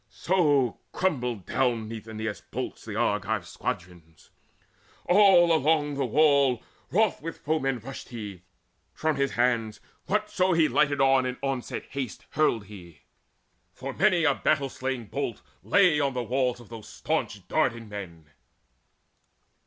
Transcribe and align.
So 0.09 0.79
crumbled 0.93 1.45
down 1.45 1.87
beneath 1.87 2.07
Aeneas' 2.07 2.41
bolts 2.41 2.85
The 2.85 2.95
Argive 2.95 3.45
squadrons. 3.47 4.31
All 5.05 5.53
along 5.53 5.93
the 5.93 6.07
wall 6.07 6.63
Wroth 6.89 7.21
with 7.21 7.35
the 7.37 7.43
foeman 7.43 7.77
rushed 7.77 8.09
he: 8.09 8.41
from 8.95 9.15
his 9.15 9.33
hands 9.33 9.79
Whatso 10.07 10.53
he 10.53 10.67
lighted 10.67 11.01
on 11.01 11.27
in 11.27 11.37
onslaught 11.43 11.83
haste 11.91 12.25
Hurled 12.31 12.65
he; 12.65 13.01
for 13.73 13.93
many 13.93 14.23
a 14.23 14.33
battle 14.33 14.69
staying 14.69 15.05
bolt 15.05 15.43
Lay 15.61 15.99
on 15.99 16.15
the 16.15 16.23
walls 16.23 16.59
of 16.59 16.69
those 16.69 16.89
staunch 16.89 17.47
Dardan 17.47 17.87
men. 17.87 18.25